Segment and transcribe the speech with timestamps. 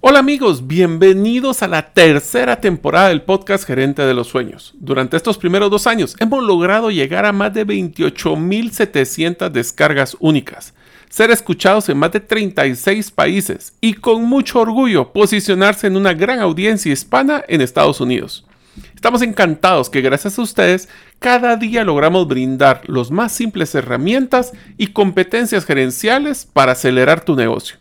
[0.00, 4.72] Hola amigos, bienvenidos a la tercera temporada del podcast Gerente de los Sueños.
[4.78, 10.72] Durante estos primeros dos años hemos logrado llegar a más de 28.700 descargas únicas,
[11.10, 16.38] ser escuchados en más de 36 países y con mucho orgullo posicionarse en una gran
[16.38, 18.46] audiencia hispana en Estados Unidos.
[18.94, 20.88] Estamos encantados que gracias a ustedes
[21.18, 27.78] cada día logramos brindar los más simples herramientas y competencias gerenciales para acelerar tu negocio.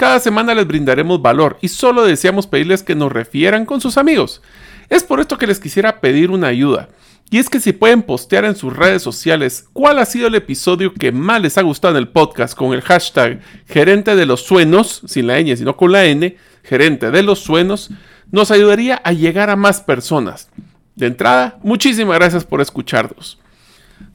[0.00, 4.40] Cada semana les brindaremos valor y solo deseamos pedirles que nos refieran con sus amigos.
[4.88, 6.88] Es por esto que les quisiera pedir una ayuda.
[7.28, 10.94] Y es que si pueden postear en sus redes sociales cuál ha sido el episodio
[10.94, 15.02] que más les ha gustado en el podcast con el hashtag gerente de los suenos,
[15.04, 17.90] sin la ñ sino con la n, gerente de los suenos,
[18.30, 20.48] nos ayudaría a llegar a más personas.
[20.96, 23.38] De entrada, muchísimas gracias por escucharnos.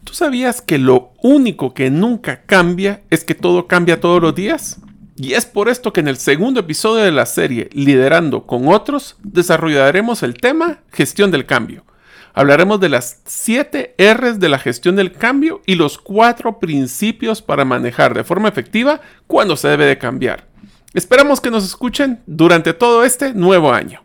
[0.04, 4.80] ¿Tú sabías que lo único que nunca cambia es que todo cambia todos los días?
[5.18, 9.16] Y es por esto que en el segundo episodio de la serie Liderando con otros
[9.24, 11.86] desarrollaremos el tema gestión del cambio.
[12.34, 17.64] Hablaremos de las 7 R's de la gestión del cambio y los cuatro principios para
[17.64, 20.50] manejar de forma efectiva cuando se debe de cambiar.
[20.94, 24.05] Esperamos que nos escuchen durante todo este nuevo año.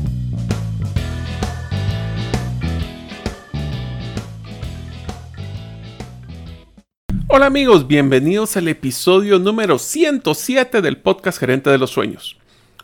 [7.33, 12.37] Hola amigos, bienvenidos al episodio número 107 del podcast Gerente de los Sueños,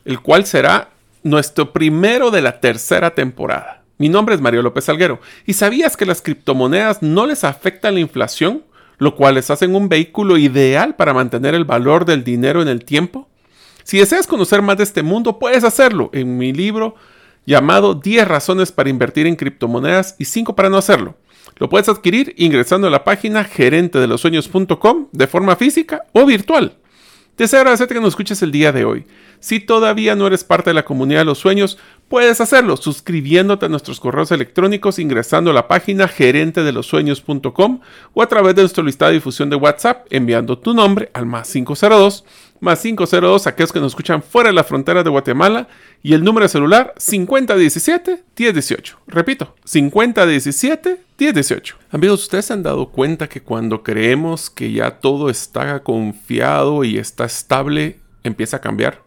[0.05, 3.83] el cual será nuestro primero de la tercera temporada.
[3.97, 7.99] Mi nombre es Mario López Alguero, ¿y sabías que las criptomonedas no les afectan la
[7.99, 8.63] inflación,
[8.99, 12.85] lo cual les hacen un vehículo ideal para mantener el valor del dinero en el
[12.85, 13.27] tiempo?
[13.83, 16.95] Si deseas conocer más de este mundo, puedes hacerlo en mi libro
[17.45, 21.17] llamado 10 razones para invertir en criptomonedas y 5 para no hacerlo
[21.55, 26.25] lo puedes adquirir ingresando a la página gerente de los sueños.com de forma física o
[26.25, 26.77] virtual.
[27.37, 29.05] Deseo agradecerte que nos escuches el día de hoy.
[29.39, 31.77] Si todavía no eres parte de la comunidad de los sueños,
[32.07, 37.79] puedes hacerlo suscribiéndote a nuestros correos electrónicos ingresando a la página gerente de los sueños.com
[38.13, 41.51] o a través de nuestro listado de difusión de WhatsApp enviando tu nombre al más
[41.51, 42.23] 502
[42.59, 45.67] más 502 aquellos que nos escuchan fuera de la frontera de Guatemala
[46.01, 48.95] y el número de celular 5017-1018.
[49.07, 51.75] Repito, 5017-1018.
[51.91, 56.97] Amigos, ¿ustedes se han dado cuenta que cuando creemos que ya todo está confiado y
[56.97, 59.06] está estable, empieza a cambiar?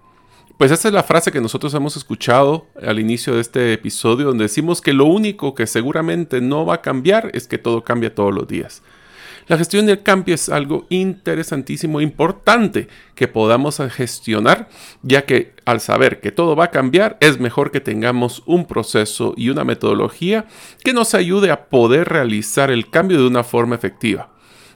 [0.60, 4.44] Pues esa es la frase que nosotros hemos escuchado al inicio de este episodio, donde
[4.44, 8.34] decimos que lo único que seguramente no va a cambiar es que todo cambia todos
[8.34, 8.82] los días.
[9.46, 14.68] La gestión del cambio es algo interesantísimo importante que podamos gestionar,
[15.00, 19.32] ya que al saber que todo va a cambiar, es mejor que tengamos un proceso
[19.38, 20.44] y una metodología
[20.84, 24.28] que nos ayude a poder realizar el cambio de una forma efectiva.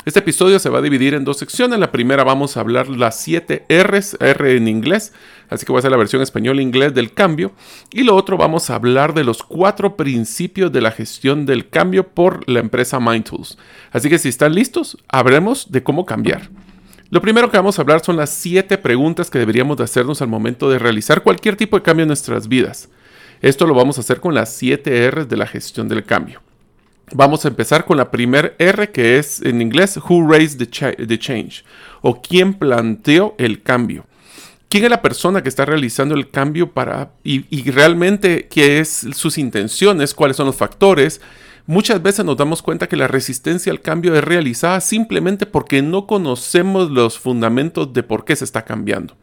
[0.04, 1.78] Este episodio se va a dividir en dos secciones.
[1.78, 5.15] La primera vamos a hablar las 7 R's, R en inglés,
[5.48, 7.53] así que voy a hacer la versión español-inglés del cambio.
[7.91, 12.06] Y lo otro vamos a hablar de los cuatro principios de la gestión del cambio
[12.06, 13.56] por la empresa MindTools.
[13.93, 16.50] Así que si están listos, hablemos de cómo cambiar.
[17.09, 20.28] Lo primero que vamos a hablar son las 7 preguntas que deberíamos de hacernos al
[20.28, 22.91] momento de realizar cualquier tipo de cambio en nuestras vidas.
[23.41, 26.43] Esto lo vamos a hacer con las 7 R's de la gestión del cambio.
[27.12, 31.65] Vamos a empezar con la primer R que es en inglés Who Raised the, Change
[32.00, 34.06] o quién planteó el cambio.
[34.69, 39.06] ¿Quién es la persona que está realizando el cambio para y, y realmente qué es
[39.12, 41.20] sus intenciones, cuáles son los factores?
[41.66, 46.06] Muchas veces nos damos cuenta que la resistencia al cambio es realizada simplemente porque no
[46.06, 49.14] conocemos los fundamentos de por qué se está cambiando.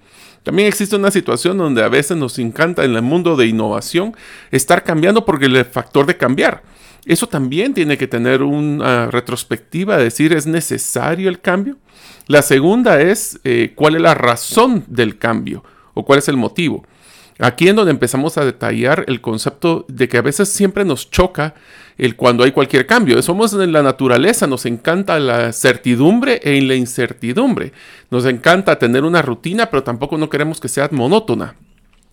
[0.44, 4.16] También existe una situación donde a veces nos encanta en el mundo de innovación
[4.50, 6.64] estar cambiando porque el factor de cambiar.
[7.06, 11.78] Eso también tiene que tener una retrospectiva, decir, ¿es necesario el cambio?
[12.28, 16.86] La segunda es eh, cuál es la razón del cambio o cuál es el motivo.
[17.40, 21.56] Aquí es donde empezamos a detallar el concepto de que a veces siempre nos choca
[21.98, 23.20] el cuando hay cualquier cambio.
[23.24, 27.74] Somos en la naturaleza, nos encanta la certidumbre e la incertidumbre.
[28.12, 31.56] Nos encanta tener una rutina, pero tampoco no queremos que sea monótona.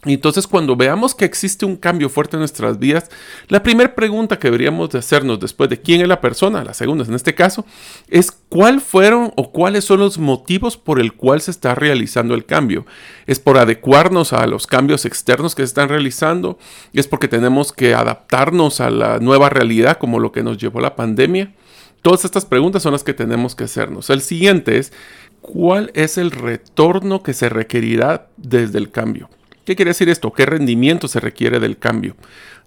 [0.05, 3.11] Entonces cuando veamos que existe un cambio fuerte en nuestras vidas,
[3.49, 7.05] la primera pregunta que deberíamos de hacernos después de quién es la persona, la segunda
[7.05, 7.67] en este caso,
[8.09, 12.45] es cuál fueron o cuáles son los motivos por el cual se está realizando el
[12.45, 12.87] cambio.
[13.27, 16.59] ¿Es por adecuarnos a los cambios externos que se están realizando?
[16.93, 20.95] ¿Es porque tenemos que adaptarnos a la nueva realidad como lo que nos llevó la
[20.95, 21.55] pandemia?
[22.03, 24.11] Todas estas preguntas son las que tenemos que hacernos.
[24.11, 24.93] El siguiente es,
[25.41, 29.29] ¿cuál es el retorno que se requerirá desde el cambio?
[29.69, 30.33] ¿Qué quiere decir esto?
[30.33, 32.17] ¿Qué rendimiento se requiere del cambio?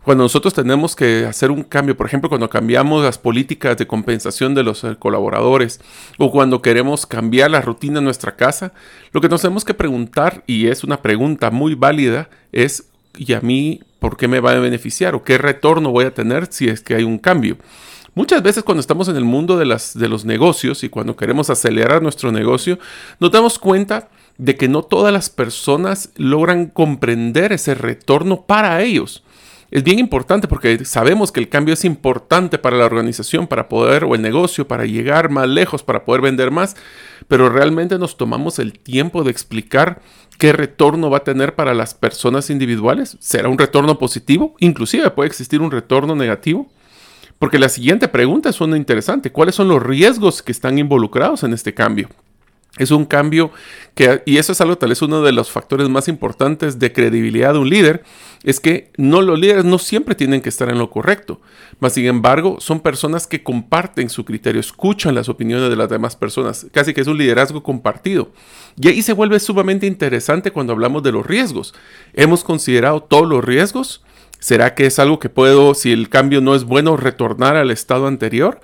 [0.04, 4.54] Cuando nosotros tenemos que hacer un cambio, por ejemplo, cuando cambiamos las políticas de compensación
[4.54, 5.82] de los eh, colaboradores
[6.20, 8.72] o cuando queremos cambiar la rutina en nuestra casa,
[9.14, 12.84] lo que nos tenemos que preguntar, y es una pregunta muy válida, es,
[13.18, 16.54] ¿y a mí por qué me va a beneficiar o qué retorno voy a tener
[16.54, 17.58] si es que hay un cambio?
[18.14, 21.50] Muchas veces cuando estamos en el mundo de, las, de los negocios y cuando queremos
[21.50, 22.78] acelerar nuestro negocio,
[23.20, 24.10] nos damos cuenta
[24.42, 29.24] de que no todas las personas logran comprender ese retorno para ellos
[29.72, 34.04] es bien importante porque sabemos que el cambio es importante para la organización, para poder,
[34.04, 36.76] o el negocio, para llegar más lejos, para poder vender más,
[37.30, 40.02] pero realmente nos tomamos el tiempo de explicar
[40.38, 43.16] qué retorno va a tener para las personas individuales.
[43.22, 44.56] ¿Será un retorno positivo?
[44.60, 46.70] Inclusive puede existir un retorno negativo.
[47.40, 49.32] Porque la siguiente pregunta es una interesante.
[49.32, 52.10] ¿Cuáles son los riesgos que están involucrados en este cambio?
[52.78, 53.52] Es un cambio
[53.96, 57.52] que, y eso es algo tal vez uno de los factores más importantes de credibilidad
[57.52, 58.04] de un líder,
[58.44, 61.42] es que no los líderes no siempre tienen que estar en lo correcto,
[61.82, 66.16] mas sin embargo son personas que comparten su criterio, escuchan las opiniones de las demás
[66.16, 68.32] personas, casi que es un liderazgo compartido.
[68.80, 71.74] Y ahí se vuelve sumamente interesante cuando hablamos de los riesgos.
[72.14, 74.02] ¿Hemos considerado todos los riesgos?
[74.40, 78.08] ¿Será que es algo que puedo, si el cambio no es bueno, retornar al estado
[78.08, 78.62] anterior?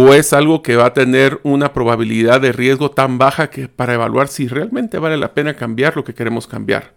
[0.00, 3.94] O es algo que va a tener una probabilidad de riesgo tan baja que para
[3.94, 6.94] evaluar si realmente vale la pena cambiar lo que queremos cambiar.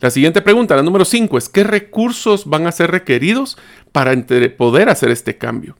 [0.00, 3.56] La siguiente pregunta, la número 5, es ¿qué recursos van a ser requeridos
[3.92, 4.12] para
[4.56, 5.76] poder hacer este cambio?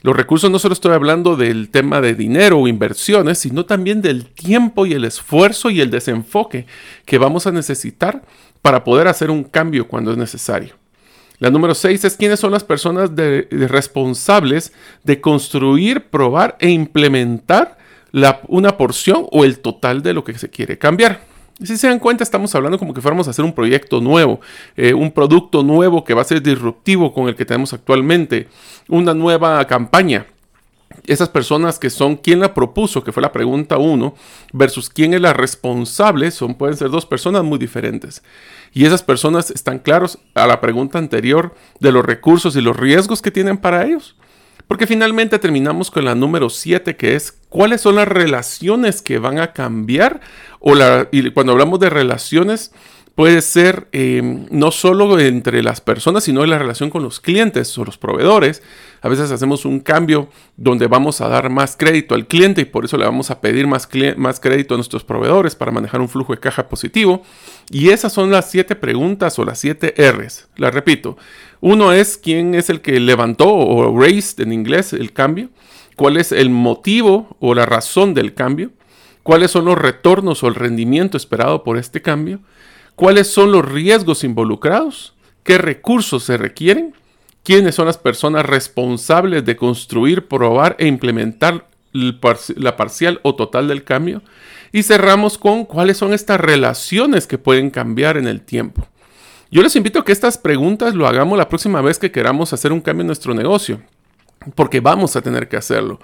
[0.00, 4.30] Los recursos no solo estoy hablando del tema de dinero o inversiones, sino también del
[4.30, 6.64] tiempo y el esfuerzo y el desenfoque
[7.04, 8.22] que vamos a necesitar
[8.62, 10.74] para poder hacer un cambio cuando es necesario.
[11.38, 14.72] La número 6 es quiénes son las personas responsables
[15.04, 17.78] de construir, probar e implementar
[18.48, 21.20] una porción o el total de lo que se quiere cambiar.
[21.62, 24.40] Si se dan cuenta, estamos hablando como que fuéramos a hacer un proyecto nuevo,
[24.76, 28.46] eh, un producto nuevo que va a ser disruptivo con el que tenemos actualmente,
[28.88, 30.26] una nueva campaña
[31.08, 34.14] esas personas que son quien la propuso, que fue la pregunta 1,
[34.52, 38.22] versus quién es la responsable, son, pueden ser dos personas muy diferentes.
[38.72, 43.22] Y esas personas están claros a la pregunta anterior de los recursos y los riesgos
[43.22, 44.16] que tienen para ellos.
[44.66, 49.38] Porque finalmente terminamos con la número 7, que es cuáles son las relaciones que van
[49.38, 50.20] a cambiar.
[50.60, 52.72] O la, y cuando hablamos de relaciones,
[53.18, 57.76] puede ser eh, no solo entre las personas, sino en la relación con los clientes
[57.76, 58.62] o los proveedores.
[59.02, 62.84] A veces hacemos un cambio donde vamos a dar más crédito al cliente y por
[62.84, 66.32] eso le vamos a pedir más, más crédito a nuestros proveedores para manejar un flujo
[66.32, 67.22] de caja positivo.
[67.70, 70.46] Y esas son las siete preguntas o las siete R's.
[70.54, 71.16] Las repito.
[71.60, 75.48] Uno es quién es el que levantó o raised en inglés el cambio.
[75.96, 78.70] ¿Cuál es el motivo o la razón del cambio?
[79.24, 82.38] ¿Cuáles son los retornos o el rendimiento esperado por este cambio?
[82.98, 85.14] Cuáles son los riesgos involucrados,
[85.44, 86.94] qué recursos se requieren,
[87.44, 93.84] quiénes son las personas responsables de construir, probar e implementar la parcial o total del
[93.84, 94.20] cambio.
[94.72, 98.84] Y cerramos con cuáles son estas relaciones que pueden cambiar en el tiempo.
[99.48, 102.72] Yo les invito a que estas preguntas lo hagamos la próxima vez que queramos hacer
[102.72, 103.80] un cambio en nuestro negocio,
[104.56, 106.00] porque vamos a tener que hacerlo.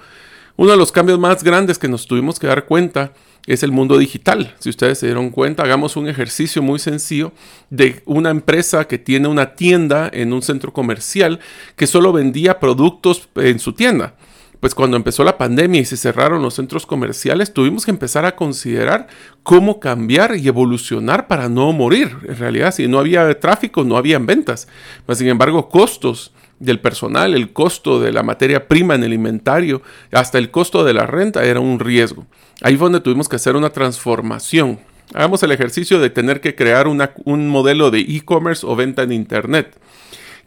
[0.55, 3.13] Uno de los cambios más grandes que nos tuvimos que dar cuenta
[3.47, 4.55] es el mundo digital.
[4.59, 7.33] Si ustedes se dieron cuenta, hagamos un ejercicio muy sencillo
[7.71, 11.41] de una empresa que tiene una tienda en un centro comercial
[11.77, 14.15] que solo vendía productos en su tienda.
[14.61, 18.35] Pues cuando empezó la pandemia y se cerraron los centros comerciales, tuvimos que empezar a
[18.35, 19.09] considerar
[19.43, 22.17] cómo cambiar y evolucionar para no morir.
[22.27, 24.67] En realidad, si no había tráfico, no habían ventas.
[25.07, 29.83] Mas, sin embargo, costos del personal, el costo de la materia prima en el inventario,
[30.13, 32.27] hasta el costo de la renta era un riesgo.
[32.63, 34.79] Ahí fue donde tuvimos que hacer una transformación.
[35.13, 39.77] Hagamos el ejercicio de tener que crear un modelo de e-commerce o venta en Internet.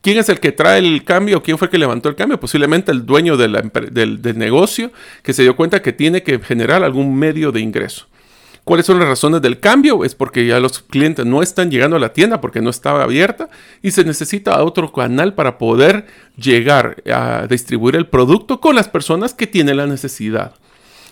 [0.02, 1.44] ¿Quién es el que trae el cambio?
[1.44, 2.40] ¿Quién fue el que levantó el cambio?
[2.40, 7.16] Posiblemente el dueño del, del negocio que se dio cuenta que tiene que generar algún
[7.16, 8.08] medio de ingreso.
[8.68, 10.04] ¿Cuáles son las razones del cambio?
[10.04, 13.48] Es porque ya los clientes no están llegando a la tienda porque no estaba abierta
[13.82, 16.06] y se necesita otro canal para poder
[16.36, 20.52] llegar a distribuir el producto con las personas que tienen la necesidad.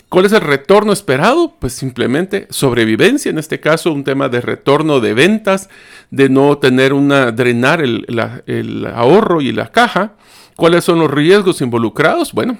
[0.09, 1.55] ¿Cuál es el retorno esperado?
[1.57, 5.69] Pues simplemente sobrevivencia, en este caso un tema de retorno de ventas,
[6.11, 8.05] de no tener una, drenar el,
[8.47, 10.15] el ahorro y la caja.
[10.57, 12.33] ¿Cuáles son los riesgos involucrados?
[12.33, 12.57] Bueno,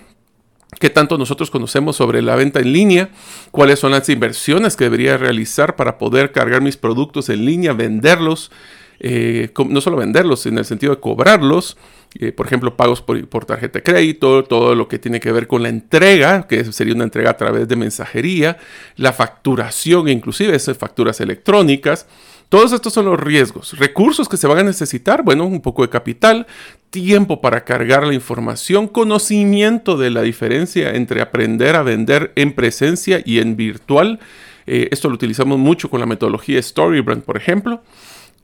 [0.79, 3.09] qué tanto nosotros conocemos sobre la venta en línea,
[3.51, 8.51] cuáles son las inversiones que debería realizar para poder cargar mis productos en línea, venderlos,
[8.99, 11.77] eh, no solo venderlos, en el sentido de cobrarlos,
[12.17, 15.47] eh, por ejemplo, pagos por, por, tarjeta de crédito, todo lo que tiene que ver
[15.47, 18.57] con la entrega, que sería una entrega a través de mensajería,
[18.95, 22.07] la facturación, inclusive esas facturas electrónicas.
[22.49, 23.77] Todos estos son los riesgos.
[23.77, 26.47] Recursos que se van a necesitar, bueno, un poco de capital,
[26.89, 33.21] tiempo para cargar la información, conocimiento de la diferencia entre aprender a vender en presencia
[33.25, 34.19] y en virtual.
[34.67, 37.81] Eh, esto lo utilizamos mucho con la metodología Storybrand, por ejemplo.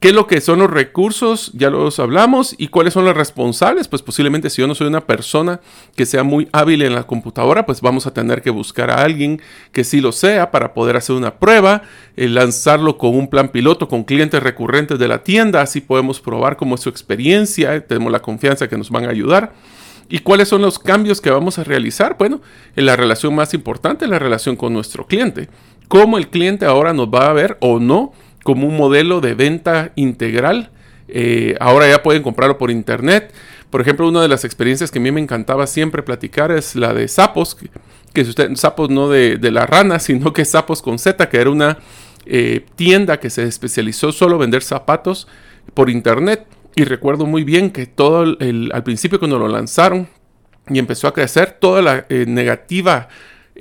[0.02, 1.52] ¿Qué es lo que son los recursos?
[1.54, 2.56] Ya los hablamos.
[2.58, 3.88] ¿Y cuáles son los responsables?
[3.88, 5.62] Pues posiblemente si yo no soy una persona
[5.96, 9.40] que sea muy hábil en la computadora, pues vamos a tener que buscar a alguien
[9.72, 11.84] que sí lo sea para poder hacer una prueba,
[12.18, 15.62] eh, lanzarlo con un plan piloto con clientes recurrentes de la tienda.
[15.62, 19.54] Así podemos probar cómo es su experiencia, tenemos la confianza que nos van a ayudar.
[20.10, 22.16] ¿Y cuáles son los cambios que vamos a realizar?
[22.18, 22.42] Bueno,
[22.76, 25.48] en la relación más importante, la relación con nuestro cliente.
[25.88, 29.92] Cómo el cliente ahora nos va a ver o no como un modelo de venta
[29.96, 30.72] integral.
[31.08, 33.34] Eh, ahora ya pueden comprarlo por internet.
[33.70, 36.94] Por ejemplo, una de las experiencias que a mí me encantaba siempre platicar es la
[36.94, 37.70] de Sapos, que,
[38.14, 41.78] que usted, Sapos no de, la rana, sino que Sapos con Z, que era una
[42.26, 45.28] eh, tienda que se especializó solo en vender zapatos
[45.74, 46.46] por internet.
[46.76, 50.08] Y recuerdo muy bien que todo el, al principio cuando lo lanzaron
[50.70, 53.10] y empezó a crecer, toda la eh, negativa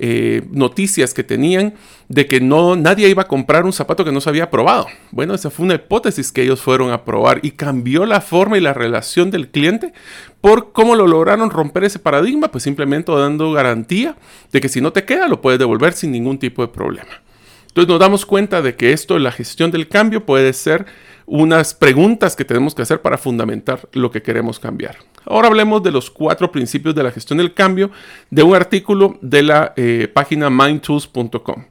[0.03, 1.75] eh, noticias que tenían
[2.09, 4.87] de que no nadie iba a comprar un zapato que no se había probado.
[5.11, 8.61] Bueno, esa fue una hipótesis que ellos fueron a probar y cambió la forma y
[8.61, 9.93] la relación del cliente
[10.41, 14.15] por cómo lo lograron romper ese paradigma, pues simplemente dando garantía
[14.51, 17.21] de que si no te queda lo puedes devolver sin ningún tipo de problema.
[17.67, 20.87] Entonces nos damos cuenta de que esto, la gestión del cambio, puede ser
[21.25, 24.97] unas preguntas que tenemos que hacer para fundamentar lo que queremos cambiar.
[25.25, 27.91] Ahora hablemos de los cuatro principios de la gestión del cambio
[28.29, 31.65] de un artículo de la eh, página mindtools.com.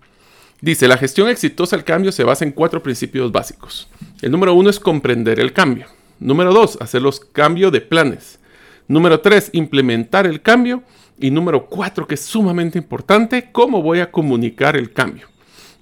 [0.61, 3.89] Dice, la gestión exitosa del cambio se basa en cuatro principios básicos.
[4.21, 5.87] El número uno es comprender el cambio.
[6.19, 8.39] Número dos, hacer los cambios de planes.
[8.87, 10.83] Número tres, implementar el cambio.
[11.19, 15.29] Y número cuatro, que es sumamente importante, cómo voy a comunicar el cambio.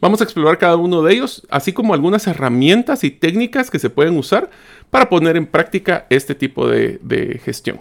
[0.00, 3.90] Vamos a explorar cada uno de ellos, así como algunas herramientas y técnicas que se
[3.90, 4.48] pueden usar
[4.90, 7.80] para poner en práctica este tipo de, gestión.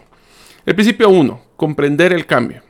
[0.65, 2.63] El principio 1, comprender el cambio.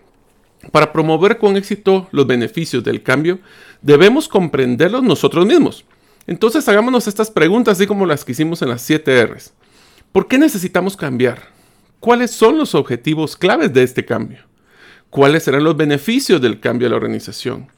[0.71, 3.39] Para promover con éxito los beneficios del cambio,
[3.81, 5.85] debemos comprenderlos nosotros mismos.
[6.25, 9.53] Entonces hagámonos estas preguntas, así como las que hicimos en las 7 R's.
[10.11, 11.43] ¿Por qué necesitamos cambiar?
[12.01, 14.39] ¿Cuáles son los objetivos claves de este cambio?
[15.09, 17.69] ¿Cuáles serán los beneficios del cambio a la organización?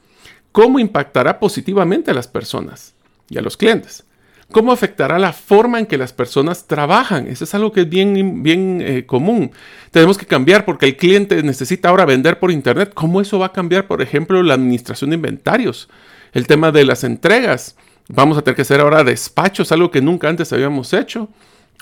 [0.52, 2.94] ¿Cómo impactará positivamente a las personas
[3.28, 4.04] y a los clientes?
[4.50, 7.28] ¿Cómo afectará la forma en que las personas trabajan?
[7.28, 9.52] Eso es algo que es bien, bien eh, común.
[9.92, 12.90] Tenemos que cambiar porque el cliente necesita ahora vender por Internet.
[12.92, 15.88] ¿Cómo eso va a cambiar, por ejemplo, la administración de inventarios?
[16.32, 17.76] El tema de las entregas.
[18.08, 21.28] Vamos a tener que hacer ahora despachos, algo que nunca antes habíamos hecho.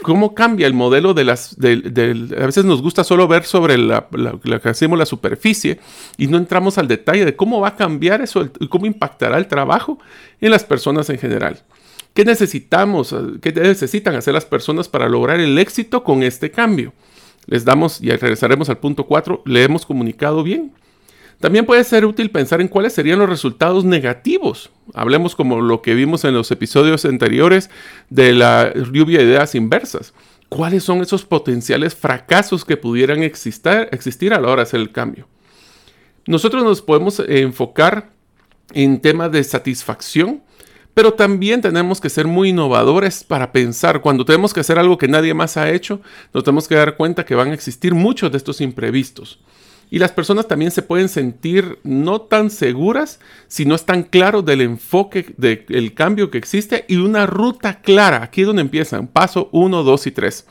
[0.03, 1.57] ¿Cómo cambia el modelo de las...
[1.59, 4.07] a veces nos gusta solo ver sobre la,
[4.63, 5.81] que hacemos la superficie
[6.17, 9.49] y no entramos al detalle de cómo va a cambiar eso y cómo impactará el
[9.49, 9.99] trabajo
[10.41, 11.63] en las personas en general.
[12.15, 13.15] ¿Qué necesitamos?
[13.41, 16.93] ¿Qué necesitan hacer las personas para lograr el éxito con este cambio?
[17.47, 20.73] Les damos, y regresaremos al punto 4, le hemos comunicado bien.
[21.41, 24.71] También puede ser útil pensar en cuáles serían los resultados negativos.
[24.93, 27.71] Hablemos como lo que vimos en los episodios anteriores
[28.11, 30.15] de la lluvia de ideas inversas.
[30.49, 35.29] ¿Cuáles son esos potenciales fracasos que pudieran existir, a la hora de hacer el cambio?
[36.27, 38.11] Nosotros nos podemos enfocar
[38.73, 40.43] en temas de satisfacción
[40.99, 44.01] pero también tenemos que ser muy innovadores para pensar.
[44.01, 46.01] Cuando tenemos que hacer algo que nadie más ha hecho,
[46.35, 49.39] nos tenemos que dar cuenta que van a existir muchos de estos imprevistos.
[49.91, 54.61] Y las personas también se pueden sentir no tan seguras si no están claros del
[54.61, 58.23] enfoque del cambio que existe y una ruta clara.
[58.23, 59.07] Aquí es donde empiezan.
[59.07, 60.47] Paso 1, 2 y 3.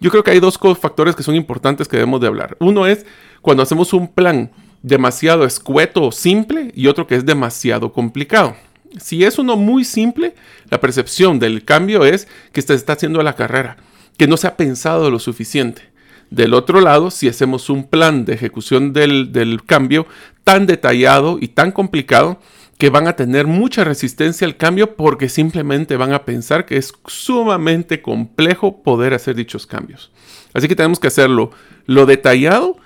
[0.00, 2.56] Yo creo que hay dos factores que son importantes que debemos de hablar.
[2.60, 3.06] Uno es
[3.40, 4.52] cuando hacemos un plan
[4.82, 8.56] demasiado escueto o simple y otro que es demasiado complicado.
[9.00, 10.34] Si es uno muy simple,
[10.70, 13.78] la percepción del cambio es que se está haciendo la carrera,
[14.16, 15.95] que no se ha pensado lo suficiente.
[16.30, 20.06] Del otro lado, si hacemos un plan de ejecución del, del cambio
[20.44, 22.40] tan detallado y tan complicado,
[22.78, 26.92] que van a tener mucha resistencia al cambio porque simplemente van a pensar que es
[27.06, 30.12] sumamente complejo poder hacer dichos cambios.
[30.52, 31.52] Así que tenemos que hacerlo
[31.86, 32.76] lo detallado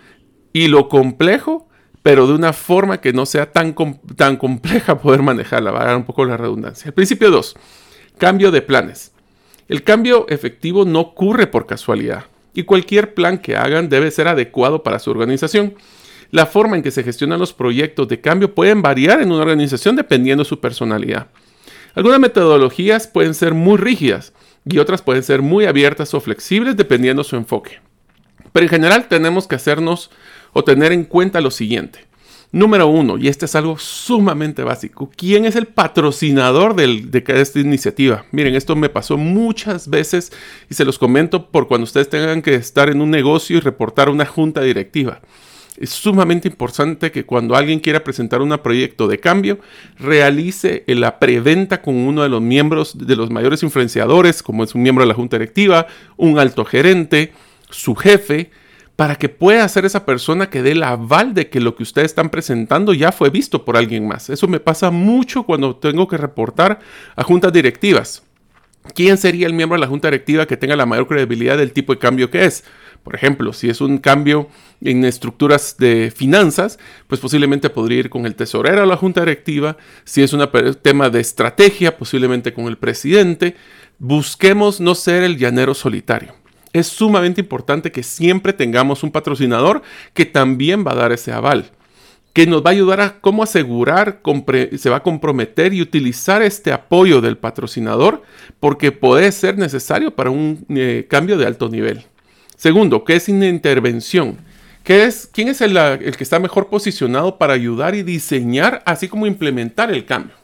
[0.52, 1.66] y lo complejo
[2.02, 3.74] pero de una forma que no sea tan,
[4.16, 6.88] tan compleja poder manejarla, va a dar un poco la redundancia.
[6.88, 7.56] El principio 2,
[8.18, 9.12] cambio de planes.
[9.68, 14.82] El cambio efectivo no ocurre por casualidad y cualquier plan que hagan debe ser adecuado
[14.82, 15.74] para su organización.
[16.30, 19.96] La forma en que se gestionan los proyectos de cambio pueden variar en una organización
[19.96, 21.28] dependiendo de su personalidad.
[21.94, 24.32] Algunas metodologías pueden ser muy rígidas
[24.64, 27.80] y otras pueden ser muy abiertas o flexibles dependiendo su enfoque.
[28.52, 30.10] Pero en general tenemos que hacernos
[30.52, 32.09] o tener en cuenta lo siguiente.
[32.52, 38.24] Número uno, y este es algo sumamente básico, ¿quién es el patrocinador de esta iniciativa?
[38.32, 40.32] Miren, esto me pasó muchas veces
[40.68, 44.08] y se los comento por cuando ustedes tengan que estar en un negocio y reportar
[44.08, 45.20] una junta directiva.
[45.76, 49.60] Es sumamente importante que cuando alguien quiera presentar un proyecto de cambio,
[49.96, 54.82] realice la preventa con uno de los miembros, de los mayores influenciadores, como es un
[54.82, 57.32] miembro de la junta directiva, un alto gerente,
[57.70, 58.50] su jefe,
[59.00, 62.10] para que pueda ser esa persona que dé el aval de que lo que ustedes
[62.10, 64.28] están presentando ya fue visto por alguien más.
[64.28, 66.80] Eso me pasa mucho cuando tengo que reportar
[67.16, 68.22] a juntas directivas.
[68.94, 71.94] ¿Quién sería el miembro de la junta directiva que tenga la mayor credibilidad del tipo
[71.94, 72.62] de cambio que es?
[73.02, 74.48] Por ejemplo, si es un cambio
[74.82, 79.78] en estructuras de finanzas, pues posiblemente podría ir con el tesorero a la junta directiva.
[80.04, 80.46] Si es un
[80.82, 83.56] tema de estrategia, posiblemente con el presidente.
[83.98, 86.39] Busquemos no ser el llanero solitario
[86.72, 89.82] es sumamente importante que siempre tengamos un patrocinador
[90.14, 91.70] que también va a dar ese aval,
[92.32, 94.20] que nos va a ayudar a cómo asegurar,
[94.78, 98.22] se va a comprometer y utilizar este apoyo del patrocinador
[98.60, 102.04] porque puede ser necesario para un eh, cambio de alto nivel.
[102.56, 104.38] Segundo, ¿qué es una intervención?
[104.84, 109.08] ¿Qué es, ¿Quién es el, el que está mejor posicionado para ayudar y diseñar, así
[109.08, 110.34] como implementar el cambio?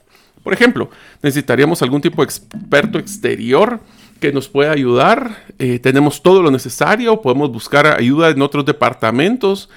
[0.42, 0.90] Por ejemplo,
[1.23, 3.80] necesitaríamos algún tipo de experto exterior
[4.20, 5.44] que nos pueda ayudar.
[5.58, 9.68] Eh, tenemos todo lo necesario, podemos buscar ayuda en otros departamentos.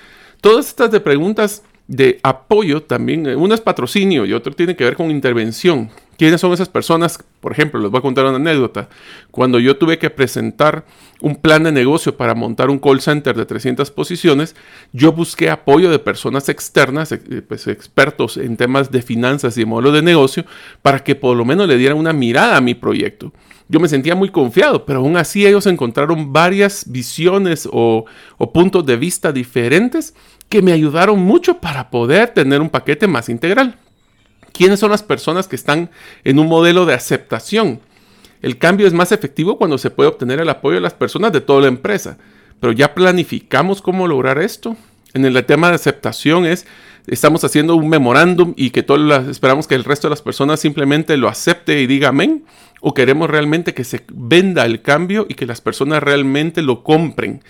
[0.41, 4.83] Todas estas de preguntas de apoyo también, eh, uno es patrocinio y otro tiene que
[4.83, 5.89] ver con intervención.
[6.19, 7.17] ¿Quiénes son esas personas?
[7.39, 8.89] Por ejemplo, les voy a contar una anécdota.
[9.31, 10.85] Cuando yo tuve que presentar
[11.21, 14.55] un plan de negocio para montar un call center de 300 posiciones,
[14.91, 19.65] yo busqué apoyo de personas externas, eh, pues, expertos en temas de finanzas y de
[19.65, 20.45] modelo de negocio,
[20.81, 23.31] para que por lo menos le dieran una mirada a mi proyecto
[23.69, 28.05] yo me sentía muy confiado, pero aún así ellos encontraron varias visiones o,
[28.51, 30.15] puntos de vista diferentes
[30.49, 33.77] que me ayudaron mucho para poder tener un paquete más integral.
[34.53, 35.91] ¿Quiénes son las personas que están
[36.23, 37.79] en un modelo de aceptación?
[38.41, 41.41] El cambio es más efectivo cuando se puede obtener el apoyo de las personas de
[41.41, 42.17] toda la empresa.
[42.59, 44.75] Pero ya planificamos cómo lograr esto.
[45.13, 46.65] En el tema de aceptación es,
[47.07, 51.17] estamos haciendo un memorándum y que todos esperamos que el resto de las personas simplemente
[51.17, 52.45] lo acepte y diga amén
[52.81, 57.43] o queremos realmente que se venda el cambio y que las personas realmente lo compren.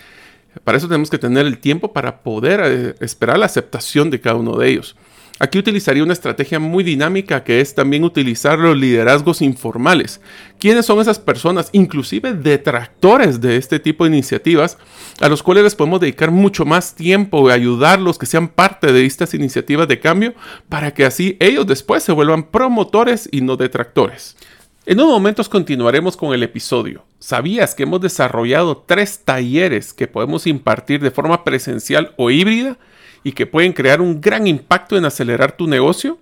[0.64, 4.36] Para eso tenemos que tener el tiempo para poder eh, esperar la aceptación de cada
[4.36, 4.96] uno de ellos.
[5.42, 10.20] Aquí utilizaría una estrategia muy dinámica que es también utilizar los liderazgos informales.
[10.58, 14.76] ¿Quiénes son esas personas, inclusive detractores de este tipo de iniciativas,
[15.18, 19.06] a los cuales les podemos dedicar mucho más tiempo y ayudarlos que sean parte de
[19.06, 20.34] estas iniciativas de cambio
[20.68, 24.36] para que así ellos después se vuelvan promotores y no detractores?
[24.84, 27.06] En unos momentos continuaremos con el episodio.
[27.18, 32.76] ¿Sabías que hemos desarrollado tres talleres que podemos impartir de forma presencial o híbrida
[33.22, 36.18] y que pueden crear un gran impacto en acelerar tu negocio?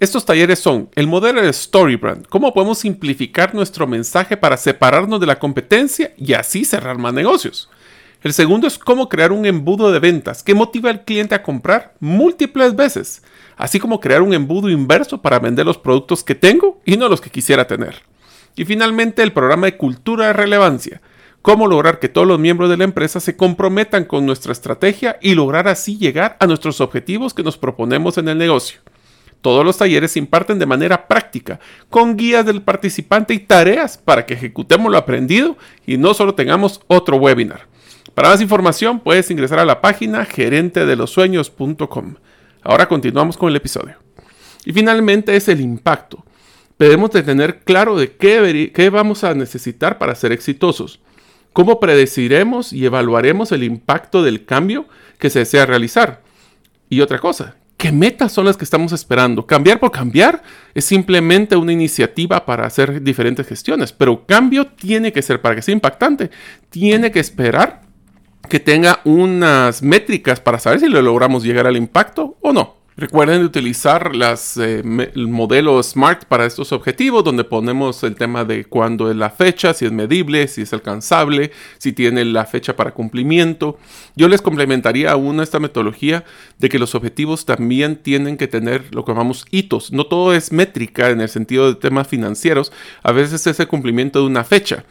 [0.00, 5.26] Estos talleres son el modelo de Storybrand, cómo podemos simplificar nuestro mensaje para separarnos de
[5.26, 7.68] la competencia y así cerrar más negocios.
[8.22, 11.94] El segundo es cómo crear un embudo de ventas que motiva al cliente a comprar
[12.00, 13.22] múltiples veces
[13.58, 17.20] así como crear un embudo inverso para vender los productos que tengo y no los
[17.20, 17.96] que quisiera tener.
[18.56, 21.02] Y finalmente el programa de cultura de relevancia,
[21.48, 25.34] cómo lograr que todos los miembros de la empresa se comprometan con nuestra estrategia y
[25.34, 28.80] lograr así llegar a nuestros objetivos que nos proponemos en el negocio.
[29.40, 31.58] Todos los talleres se imparten de manera práctica,
[31.88, 35.56] con guías del participante y tareas para que ejecutemos lo aprendido
[35.86, 37.66] y no solo tengamos otro webinar.
[38.12, 42.16] Para más información puedes ingresar a la página gerentedelosueños.com.
[42.60, 43.96] Ahora continuamos con el episodio.
[44.66, 46.26] Y finalmente es el impacto.
[46.78, 51.00] Debemos de tener claro de qué, qué vamos a necesitar para ser exitosos.
[51.58, 54.86] ¿Cómo predeciremos y evaluaremos el impacto del cambio
[55.18, 56.22] que se desea realizar?
[56.88, 59.44] Y otra cosa, ¿qué metas son las que estamos esperando?
[59.44, 60.40] Cambiar por cambiar
[60.72, 65.62] es simplemente una iniciativa para hacer diferentes gestiones, pero cambio tiene que ser, para que
[65.62, 66.30] sea impactante,
[66.70, 67.82] tiene que esperar
[68.48, 72.77] que tenga unas métricas para saber si lo logramos llegar al impacto o no.
[73.00, 78.64] Recuerden utilizar las, eh, el modelo SMART para estos objetivos, donde ponemos el tema de
[78.64, 82.90] cuándo es la fecha, si es medible, si es alcanzable, si tiene la fecha para
[82.90, 83.78] cumplimiento.
[84.16, 86.24] Yo les complementaría aún esta metodología
[86.58, 89.92] de que los objetivos también tienen que tener lo que llamamos hitos.
[89.92, 92.72] No todo es métrica en el sentido de temas financieros,
[93.04, 94.84] a veces es el cumplimiento de una fecha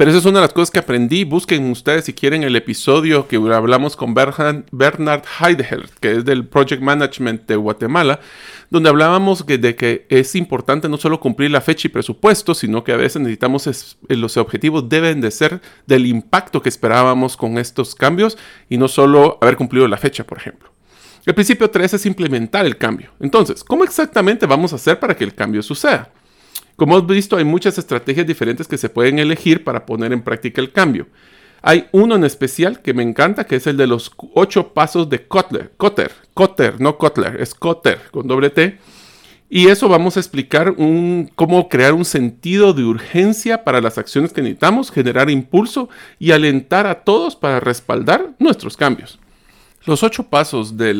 [0.00, 1.24] Pero esa es una de las cosas que aprendí.
[1.24, 6.80] Busquen ustedes si quieren el episodio que hablamos con Bernard Heidegger, que es del Project
[6.80, 8.18] Management de Guatemala,
[8.70, 12.92] donde hablábamos de que es importante no solo cumplir la fecha y presupuesto, sino que
[12.92, 13.66] a veces necesitamos,
[14.08, 18.38] eh, los objetivos deben de ser del impacto que esperábamos con estos cambios
[18.70, 20.72] y no solo haber cumplido la fecha, por ejemplo.
[21.26, 23.10] El principio 3 es implementar el cambio.
[23.20, 26.10] Entonces, ¿cómo exactamente vamos a hacer para que el cambio suceda?
[26.80, 30.62] Como hemos visto, hay muchas estrategias diferentes que se pueden elegir para poner en práctica
[30.62, 31.08] el cambio.
[31.60, 35.26] Hay uno en especial que me encanta, que es el de los ocho pasos de
[35.26, 35.72] Kotler.
[35.76, 38.78] Kotter, Kotter, no Kotler, es Kotter con doble T.
[39.50, 40.74] Y eso vamos a explicar
[41.34, 46.86] cómo crear un sentido de urgencia para las acciones que necesitamos, generar impulso y alentar
[46.86, 49.18] a todos para respaldar nuestros cambios.
[49.86, 50.92] Los ocho pasos de,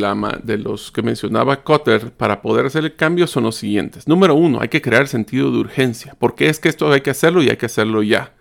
[0.43, 4.09] de los que mencionaba Cotter para poder hacer el cambio son los siguientes.
[4.09, 6.17] Número uno, hay que crear sentido de urgencia.
[6.19, 8.33] porque es que esto hay que hacerlo y hay que hacerlo ya?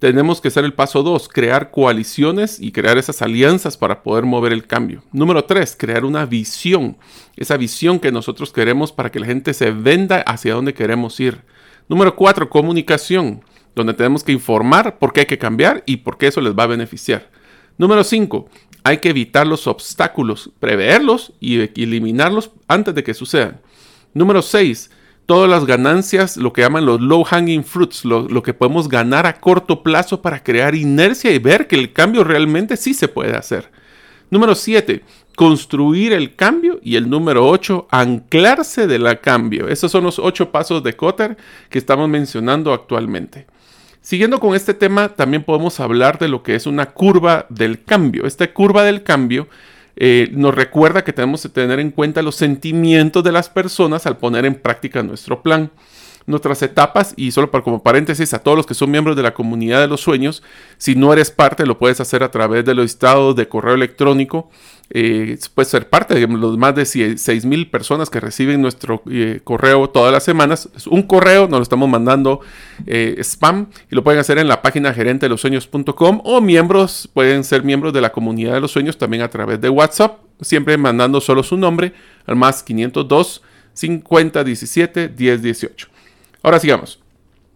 [0.00, 4.52] Tenemos que hacer el paso dos, crear coaliciones y crear esas alianzas para poder mover
[4.52, 5.04] el cambio.
[5.12, 6.98] Número tres, crear una visión.
[7.36, 11.42] Esa visión que nosotros queremos para que la gente se venda hacia dónde queremos ir.
[11.88, 13.42] Número cuatro, comunicación,
[13.76, 16.64] donde tenemos que informar por qué hay que cambiar y por qué eso les va
[16.64, 17.30] a beneficiar.
[17.78, 18.48] Número 5
[18.86, 23.60] hay que evitar los obstáculos, preverlos y eliminarlos antes de que sucedan.
[24.14, 24.92] Número 6.
[25.26, 29.40] Todas las ganancias, lo que llaman los low hanging fruits, lo, que podemos ganar a
[29.40, 33.72] corto plazo para crear inercia y ver que el cambio realmente sí se puede hacer.
[34.30, 35.02] Número 7.
[35.34, 36.78] Construir el cambio.
[36.80, 37.88] Y el número 8.
[37.90, 39.66] Anclarse del cambio.
[39.66, 41.36] Esos son los 8 pasos de Cotter
[41.70, 43.48] que estamos mencionando actualmente.
[44.06, 48.24] Siguiendo con este tema, también podemos hablar de lo que es una curva del cambio.
[48.24, 49.48] Esta curva del cambio
[49.96, 54.16] eh, nos recuerda que tenemos que tener en cuenta los sentimientos de las personas al
[54.16, 55.72] poner en práctica nuestro plan
[56.26, 59.34] nuestras etapas y solo para como paréntesis a todos los que son miembros de la
[59.34, 60.42] comunidad de los sueños,
[60.76, 64.50] si no eres parte lo puedes hacer a través de los estados de correo electrónico,
[64.90, 69.40] eh, puedes ser parte de los más de 6 mil personas que reciben nuestro eh,
[69.42, 70.68] correo todas las semanas.
[70.88, 72.40] Un correo, nos lo estamos mandando
[72.86, 77.08] eh, spam y lo pueden hacer en la página gerente de los sueños.com o miembros,
[77.12, 80.76] pueden ser miembros de la comunidad de los sueños también a través de WhatsApp, siempre
[80.76, 81.92] mandando solo su nombre
[82.26, 83.42] al más 502
[83.74, 85.95] 50 17 10 18.
[86.46, 87.00] Ahora sigamos.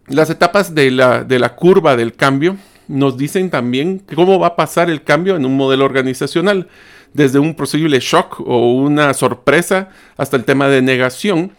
[0.07, 2.57] Las etapas de la, de la curva del cambio
[2.89, 6.67] nos dicen también cómo va a pasar el cambio en un modelo organizacional,
[7.13, 11.53] desde un posible shock o una sorpresa hasta el tema de negación,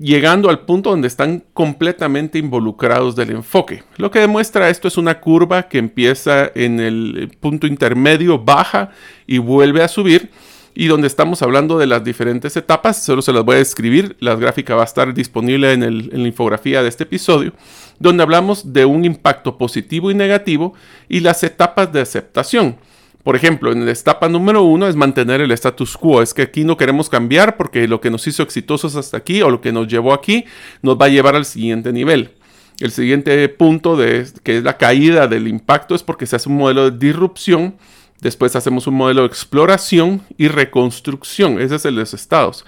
[0.00, 3.84] llegando al punto donde están completamente involucrados del enfoque.
[3.96, 8.90] Lo que demuestra esto es una curva que empieza en el punto intermedio, baja
[9.24, 10.32] y vuelve a subir
[10.74, 13.02] y donde estamos hablando de las diferentes etapas.
[13.02, 14.16] Solo se las voy a escribir.
[14.20, 17.52] La gráfica va a estar disponible en, en, la infografía de este episodio,
[17.98, 20.74] donde hablamos de un impacto positivo y negativo
[21.08, 22.76] y las etapas de aceptación.
[23.22, 26.22] Por ejemplo, en la etapa número uno es mantener el status quo.
[26.22, 29.50] Es que aquí no queremos cambiar porque lo que nos hizo exitosos hasta aquí o
[29.50, 30.44] lo que nos llevó aquí
[30.82, 32.32] nos va a llevar al siguiente nivel.
[32.80, 36.56] El siguiente punto, de, que es la caída del impacto, es porque se hace un
[36.56, 37.76] modelo de disrupción
[38.22, 41.60] Después hacemos un modelo de exploración y reconstrucción.
[41.60, 42.64] Ese es el de los estados.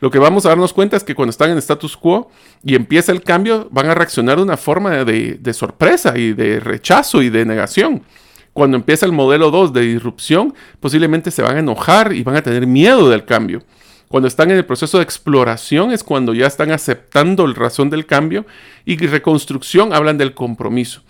[0.00, 2.30] Lo que vamos a darnos cuenta es que cuando están en status quo
[2.62, 7.22] y empieza el cambio, van a reaccionar de una forma de, sorpresa y de rechazo
[7.22, 8.02] y de negación.
[8.52, 12.42] Cuando empieza el modelo 2 de disrupción, posiblemente se van a enojar y van a
[12.42, 13.62] tener miedo del cambio.
[14.08, 18.04] Cuando están en el proceso de exploración es cuando ya están aceptando la razón del
[18.04, 18.44] cambio
[18.84, 21.00] y reconstrucción hablan del compromiso.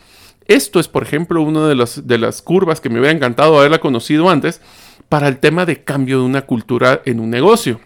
[0.48, 4.30] Esto es, por ejemplo, una de, de las curvas que me hubiera encantado haberla conocido
[4.30, 4.60] antes
[5.08, 7.80] para el tema de cambio de una cultura en un negocio.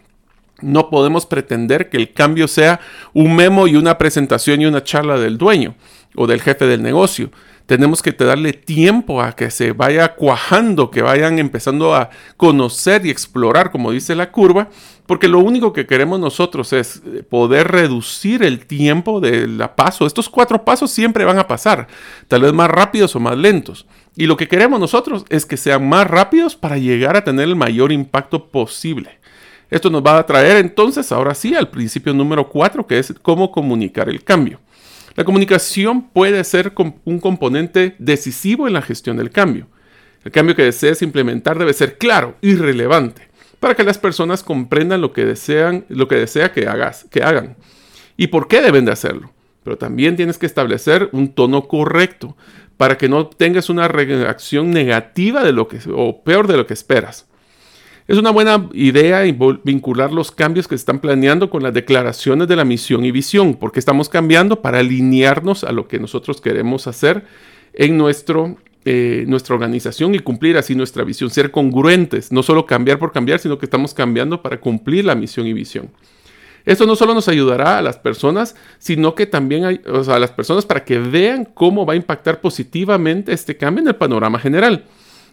[0.61, 2.81] No podemos pretender que el cambio sea
[3.13, 5.75] un memo y una presentación y una charla del dueño
[6.15, 7.31] o del jefe del negocio
[7.67, 13.11] tenemos que darle tiempo a que se vaya cuajando, que vayan empezando a conocer y
[13.11, 14.69] explorar, como dice la curva,
[15.07, 20.07] porque lo único que queremos nosotros es eh, poder reducir el tiempo de la paso.
[20.07, 21.89] Estos cuatro pasos siempre van a pasar,
[22.29, 23.87] tal vez más rápidos o más lentos.
[24.17, 27.57] Y lo que queremos nosotros es que sean más rápidos para llegar a tener el
[27.57, 29.19] mayor impacto posible.
[29.71, 33.51] Esto nos va a traer entonces, ahora sí, al principio número cuatro, que es cómo
[33.51, 34.61] comunicar el cambio.
[35.15, 36.73] La comunicación puede ser
[37.05, 39.69] un componente decisivo en la gestión del cambio.
[40.25, 43.29] El cambio que desees implementar debe ser claro y relevante
[43.61, 47.57] para que las personas comprendan lo que desean, lo que desea que hagas, que hagan
[48.17, 49.33] y por qué deben de hacerlo.
[49.63, 52.37] Pero también tienes que establecer un tono correcto
[52.77, 56.75] para que no tengas una reacción negativa de lo que o peor de lo que
[56.75, 57.29] esperas.
[58.09, 59.23] Es una buena idea
[59.63, 63.79] vincular los cambios que están planeando con las declaraciones de la misión y visión, porque
[63.79, 67.25] estamos cambiando para alinearnos a lo que nosotros queremos hacer
[67.75, 72.99] en nuestro, eh, nuestra organización y cumplir así nuestra visión, ser congruentes, no solo cambiar
[72.99, 75.91] por cambiar, sino que estamos cambiando para cumplir la misión y visión.
[76.65, 80.85] Esto no solo nos ayudará a las personas, sino que también a las personas para
[80.85, 84.85] que vean cómo va a impactar positivamente este cambio en el panorama general.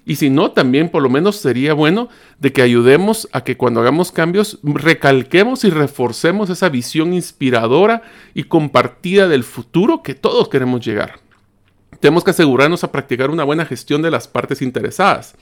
[0.09, 3.79] Y si no, también por lo menos sería bueno de que ayudemos a que cuando
[3.79, 8.01] hagamos cambios recalquemos y reforcemos esa visión inspiradora
[8.33, 11.19] y compartida del futuro que todos queremos llegar.
[11.99, 15.35] Tenemos que asegurarnos a practicar una buena gestión de las partes interesadas.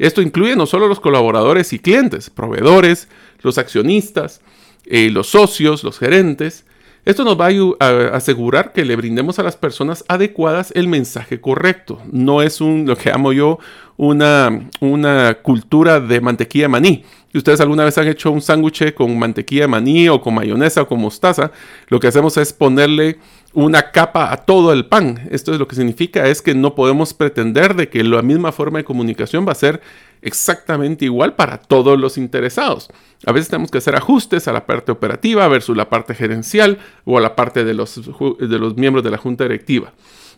[0.00, 3.06] Esto incluye no solo los colaboradores y clientes, proveedores,
[3.42, 4.40] los accionistas,
[4.86, 6.64] eh, los socios, los gerentes.
[7.08, 7.48] Esto nos va
[7.80, 12.02] a, asegurar que le brindemos a las personas adecuadas el mensaje correcto.
[12.12, 13.58] No es un, lo que llamo yo,
[13.96, 17.04] una, una cultura de mantequilla maní.
[17.32, 20.86] Si ustedes alguna vez han hecho un sándwich con mantequilla maní o con mayonesa o
[20.86, 21.50] con mostaza,
[21.86, 23.16] lo que hacemos es ponerle
[23.54, 25.28] una capa a todo el pan.
[25.30, 28.80] Esto es lo que significa es que no podemos pretender de que la misma forma
[28.80, 29.80] de comunicación va a ser
[30.22, 32.88] exactamente igual para todos los interesados.
[33.26, 37.18] A veces tenemos que hacer ajustes a la parte operativa versus la parte gerencial o
[37.18, 38.00] a la parte de los,
[38.38, 39.92] de los miembros de la junta directiva.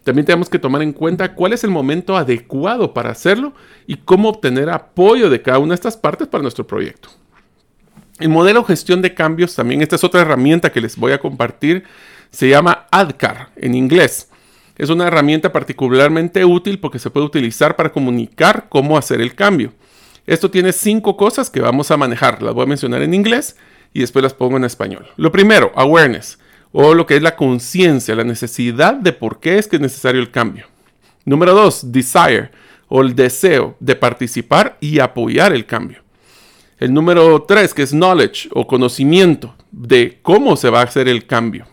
[0.04, 3.52] También tenemos que tomar en cuenta cuál es el momento adecuado para hacerlo
[3.86, 7.10] y cómo obtener apoyo de cada una de estas partes para nuestro proyecto.
[8.18, 11.84] El modelo gestión de cambios, también esta es otra herramienta que les voy a compartir,
[12.30, 14.29] se llama ADCAR en inglés.
[14.80, 19.74] Es una herramienta particularmente útil porque se puede utilizar para comunicar cómo hacer el cambio.
[20.26, 22.40] Esto tiene cinco cosas que vamos a manejar.
[22.40, 23.58] Las voy a mencionar en inglés
[23.92, 25.06] y después las pongo en español.
[25.18, 26.38] Lo primero, awareness,
[26.72, 30.18] o lo que es la conciencia, la necesidad de por qué es que es necesario
[30.18, 30.64] el cambio.
[31.26, 32.50] Número dos, desire,
[32.88, 35.98] o el deseo de participar y apoyar el cambio.
[36.78, 41.26] El número tres, que es knowledge o conocimiento de cómo se va a hacer el
[41.26, 41.66] cambio.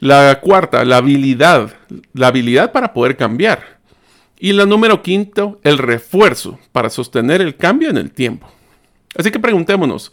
[0.00, 1.72] La cuarta, la habilidad,
[2.12, 3.78] la habilidad para poder cambiar.
[4.38, 8.48] Y la número quinto, el refuerzo para sostener el cambio en el tiempo.
[9.16, 10.12] Así que preguntémonos,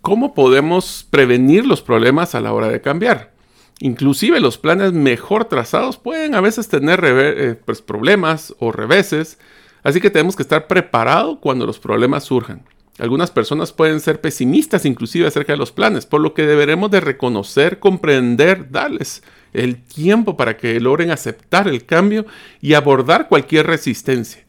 [0.00, 3.32] ¿cómo podemos prevenir los problemas a la hora de cambiar?
[3.80, 9.38] Inclusive los planes mejor trazados pueden a veces tener eh, pues, problemas o reveses,
[9.82, 12.62] así que tenemos que estar preparados cuando los problemas surjan.
[12.98, 17.00] Algunas personas pueden ser pesimistas inclusive acerca de los planes, por lo que deberemos de
[17.00, 22.26] reconocer, comprender, darles el tiempo para que logren aceptar el cambio
[22.60, 24.44] y abordar cualquier resistencia.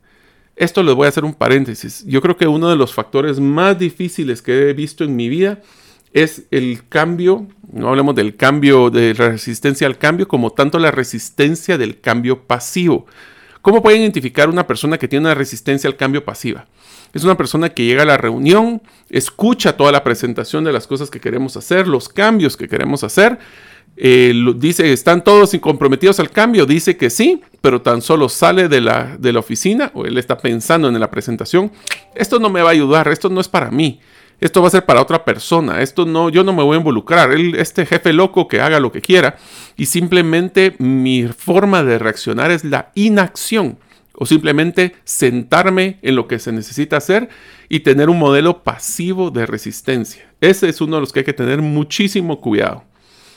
[0.56, 2.04] Esto les voy a hacer un paréntesis.
[2.06, 5.62] Yo creo que uno de los factores más difíciles que he visto en mi vida
[6.12, 11.78] es el cambio, no hablemos del cambio de resistencia al cambio, como tanto la resistencia
[11.78, 13.06] del cambio pasivo.
[13.62, 16.66] ¿Cómo pueden identificar una persona que tiene una resistencia al cambio pasiva?
[17.14, 21.10] Es una persona que llega a la reunión, escucha toda la presentación de las cosas
[21.10, 23.40] que queremos hacer, los cambios que queremos hacer.
[23.98, 26.66] Eh, dice, ¿están todos comprometidos al cambio?
[26.66, 30.38] Dice que sí, pero tan solo sale de la, de la oficina o él está
[30.38, 31.72] pensando en la presentación.
[32.16, 34.00] Esto no me va a ayudar, esto no es para mí.
[34.40, 35.82] Esto va a ser para otra persona.
[35.82, 37.32] Esto no, yo no me voy a involucrar.
[37.34, 39.36] este jefe loco que haga lo que quiera.
[39.76, 43.80] Y simplemente mi forma de reaccionar es la inacción
[44.20, 47.30] o simplemente sentarme en lo que se necesita hacer
[47.70, 50.30] y tener un modelo pasivo de resistencia.
[50.42, 52.84] Ese es uno de los que hay que tener muchísimo cuidado.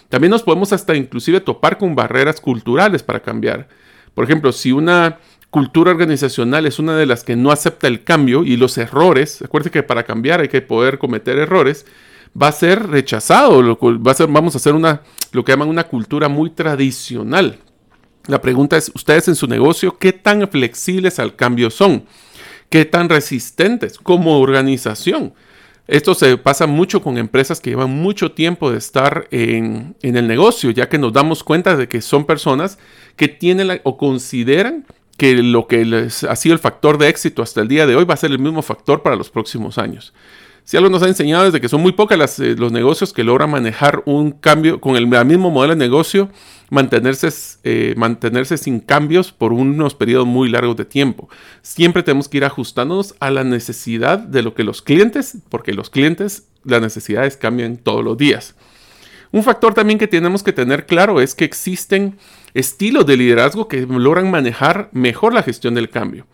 [0.08, 3.68] También nos podemos hasta inclusive topar con barreras culturales para cambiar.
[4.12, 5.18] Por ejemplo, si una
[5.50, 9.70] cultura organizacional es una de las que no acepta el cambio y los errores, acuérdense
[9.70, 11.86] que para cambiar hay que poder cometer errores,
[12.40, 15.84] va a ser rechazado, va a ser, vamos a hacer una, lo que llaman una
[15.84, 17.58] cultura muy tradicional.
[18.26, 22.04] La pregunta es, ustedes en su negocio, ¿qué tan flexibles al cambio son?
[22.70, 25.34] ¿Qué tan resistentes como organización?
[25.88, 30.70] Esto se pasa mucho con empresas que llevan mucho tiempo de estar en, el negocio,
[30.70, 32.78] ya que nos damos cuenta de que son personas
[33.16, 34.86] que tienen o consideran
[35.18, 38.04] que lo que les ha sido el factor de éxito hasta el día de hoy
[38.04, 40.14] va a ser el mismo factor para los próximos años.
[40.72, 43.24] Si algo nos ha enseñado es de que son muy pocas eh, los negocios que
[43.24, 46.30] logran manejar un cambio con el, mismo modelo de negocio
[46.70, 47.28] mantenerse,
[47.62, 51.28] eh, mantenerse sin cambios por unos periodos muy largos de tiempo.
[51.60, 55.90] Siempre tenemos que ir ajustándonos a la necesidad de lo que los clientes, porque los
[55.90, 58.54] clientes, las necesidades cambian todos los días.
[59.30, 62.16] Un factor también que tenemos que tener claro es que existen
[62.54, 66.26] estilos de liderazgo que logran manejar mejor la gestión del cambio.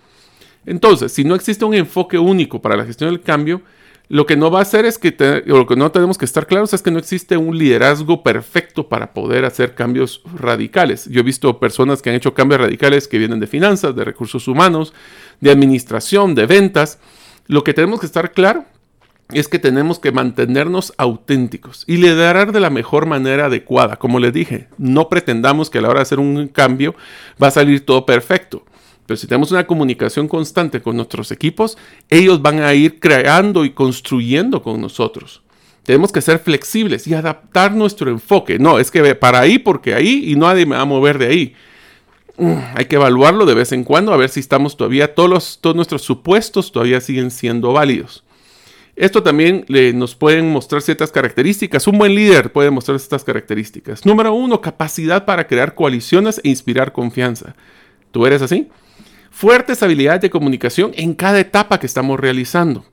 [0.64, 3.62] Entonces, si no existe un enfoque único para la gestión del cambio,
[4.08, 6.72] lo que no va a hacer es que, lo que no tenemos que estar claros
[6.72, 11.06] es que no existe un liderazgo perfecto para poder hacer cambios radicales.
[11.10, 14.48] Yo he visto personas que han hecho cambios radicales que vienen de finanzas, de recursos
[14.48, 14.94] humanos,
[15.40, 16.98] de administración, de ventas.
[17.46, 18.64] Lo que tenemos que estar claro
[19.30, 23.96] es que tenemos que mantenernos auténticos y liderar de la mejor manera adecuada.
[23.96, 26.94] Como les dije, no pretendamos que a la hora de hacer un cambio
[27.42, 28.64] va a salir todo perfecto.
[29.08, 31.78] Pero si tenemos una comunicación constante con nuestros equipos,
[32.10, 35.40] ellos van a ir creando y construyendo con nosotros.
[35.82, 38.58] Tenemos que ser flexibles y adaptar nuestro enfoque.
[38.58, 41.54] No, es que para ahí porque ahí y nadie me va a mover de ahí.
[42.36, 45.74] Mm, hay que evaluarlo de vez en cuando a ver si estamos todavía, todos, todos
[45.74, 48.24] nuestros supuestos todavía siguen siendo válidos.
[48.94, 51.86] Esto también nos pueden mostrar ciertas características.
[51.86, 54.04] Un buen líder puede mostrar estas características.
[54.04, 57.56] Número uno, capacidad para crear coaliciones e inspirar confianza.
[58.10, 58.68] ¿Tú eres así?
[59.38, 62.84] Fuertes habilidades de comunicación en cada etapa que estamos realizando.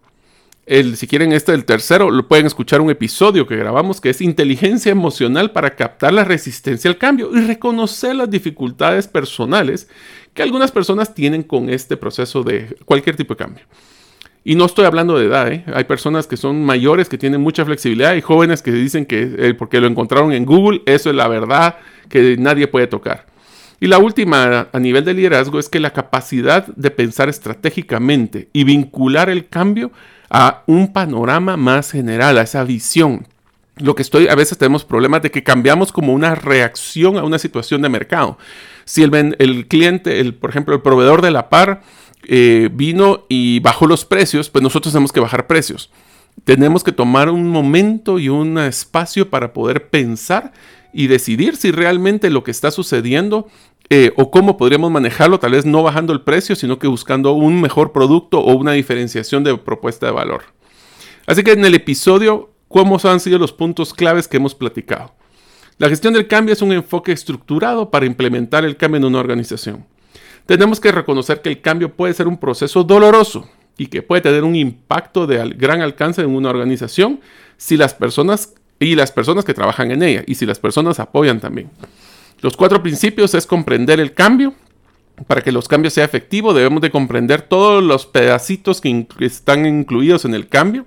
[0.68, 4.22] El, si quieren este el tercero, lo pueden escuchar un episodio que grabamos que es
[4.22, 9.90] inteligencia emocional para captar la resistencia al cambio y reconocer las dificultades personales
[10.36, 13.66] que algunas personas tienen con este proceso de cualquier tipo de cambio.
[14.44, 15.66] Y no estoy hablando de edad, ¿eh?
[15.74, 19.82] hay personas que son mayores que tienen mucha flexibilidad y jóvenes que dicen que porque
[19.82, 21.78] lo encontraron en Google, eso es la verdad
[22.08, 23.34] que nadie puede tocar.
[23.80, 28.64] Y la última a nivel de liderazgo es que la capacidad de pensar estratégicamente y
[28.64, 29.92] vincular el cambio
[30.30, 33.28] a un panorama más general, a esa visión.
[33.78, 37.38] Lo que estoy, a veces tenemos problemas de que cambiamos como una reacción a una
[37.38, 38.38] situación de mercado.
[38.86, 41.82] Si el, cliente, el, por ejemplo, el proveedor de la par,
[42.28, 45.92] eh, vino y bajó los precios, pues nosotros tenemos que bajar precios.
[46.44, 50.54] Tenemos que tomar un momento y un espacio para poder pensar
[50.96, 53.48] y decidir si realmente lo que está sucediendo
[53.90, 57.62] eh, o cómo podríamos manejarlo, tal vez no bajando el precio, sino que buscando un
[57.62, 60.44] mejor producto o una diferenciación de propuesta de valor.
[61.28, 65.14] Así que en el episodio, ¿cómo han sido los puntos claves que hemos platicado?
[65.78, 69.86] La gestión del cambio es un enfoque estructurado para implementar el cambio en una organización
[70.46, 74.44] tenemos que reconocer que el cambio puede ser un proceso doloroso y que puede tener
[74.44, 77.20] un impacto de gran alcance en una organización
[77.58, 81.40] si las personas y las personas que trabajan en ella y si las personas apoyan
[81.40, 81.70] también.
[82.42, 84.54] Los cuatro principios es comprender el cambio.
[85.28, 89.66] Para que los cambios sean efectivos debemos de comprender todos los pedacitos que, que están
[89.66, 90.86] incluidos en el cambio,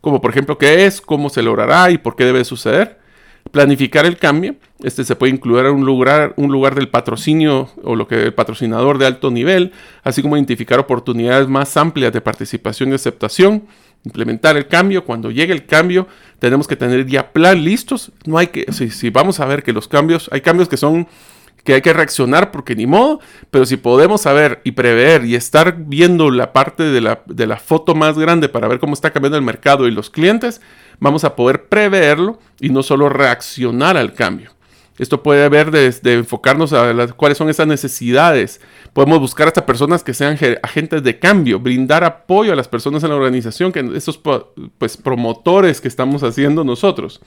[0.00, 3.02] como por ejemplo qué es, cómo se logrará y por qué debe suceder
[3.50, 4.54] planificar el cambio.
[4.82, 8.98] Este se puede incluir un lugar, un lugar del patrocinio o lo que el patrocinador
[8.98, 13.64] de alto nivel, así como identificar oportunidades más amplias de participación y aceptación.
[14.04, 15.04] Implementar el cambio.
[15.04, 18.12] Cuando llegue el cambio, tenemos que tener ya plan listos.
[18.24, 21.06] No hay que, si, si vamos a ver que los cambios, hay cambios que son
[21.64, 25.76] que hay que reaccionar porque ni modo, pero si podemos saber y prever y estar
[25.78, 29.38] viendo la parte de la, de la foto más grande para ver cómo está cambiando
[29.38, 30.60] el mercado y los clientes,
[30.98, 34.50] vamos a poder preverlo y no solo reaccionar al cambio.
[34.98, 38.60] Esto puede ver desde enfocarnos a cuáles son esas necesidades.
[38.92, 43.10] Podemos buscar hasta personas que sean agentes de cambio, brindar apoyo a las personas en
[43.10, 44.18] la organización, que esos
[44.78, 47.20] pues, promotores que estamos haciendo nosotros.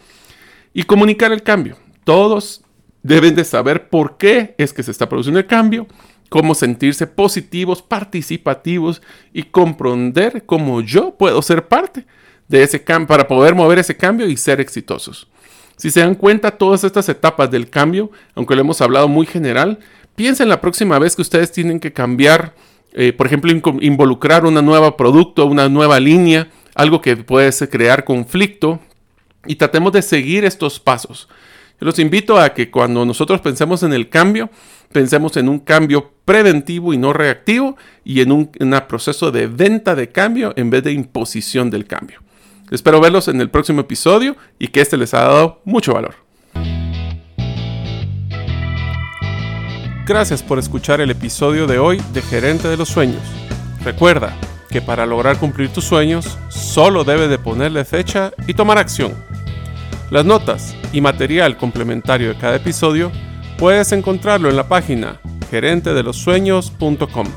[0.73, 1.77] Y comunicar el cambio.
[2.03, 2.61] Todos
[3.01, 5.87] deben de saber por qué es que se está produciendo el cambio,
[6.29, 9.01] cómo sentirse positivos, participativos
[9.33, 12.05] y comprender cómo yo puedo ser parte
[12.47, 15.27] de ese cambio para poder mover ese cambio y ser exitosos.
[15.75, 19.79] Si se dan cuenta, todas estas etapas del cambio, aunque lo hemos hablado muy general,
[20.15, 22.55] piensen la próxima vez que ustedes tienen que cambiar,
[22.93, 28.79] eh, por ejemplo, involucrar una nueva producto, una nueva línea, algo que puede crear conflicto,
[29.45, 31.27] y tratemos de seguir estos pasos.
[31.79, 34.49] Yo los invito a que cuando nosotros pensemos en el cambio,
[34.93, 38.49] pensemos en un cambio preventivo y no reactivo y en un
[38.87, 42.24] proceso de venta de cambio en vez de imposición del cambio.
[42.71, 46.15] Espero verlos en el próximo episodio y que este les ha dado mucho valor.
[50.07, 53.21] Gracias por escuchar el episodio de hoy de Gerente de los Sueños.
[53.83, 54.35] Recuerda
[54.69, 59.13] que para lograr cumplir tus sueños solo debes de ponerle fecha y tomar acción.
[60.11, 63.11] Las notas y material complementario de cada episodio
[63.57, 67.27] puedes encontrarlo en la página gerentedelosueños.com.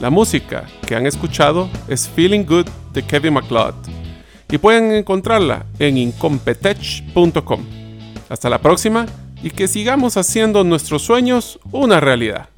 [0.00, 3.99] La música que han escuchado es Feeling Good de Kevin MacLeod
[4.50, 7.64] y pueden encontrarla en incompetech.com.
[8.28, 9.06] Hasta la próxima
[9.42, 12.48] y que sigamos haciendo nuestros sueños una realidad.